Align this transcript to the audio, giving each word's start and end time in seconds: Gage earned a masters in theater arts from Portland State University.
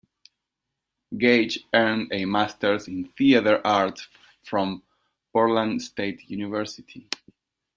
Gage 1.15 1.59
earned 1.75 2.07
a 2.11 2.25
masters 2.25 2.87
in 2.87 3.09
theater 3.09 3.61
arts 3.63 4.07
from 4.41 4.81
Portland 5.31 5.83
State 5.83 6.27
University. 6.27 7.07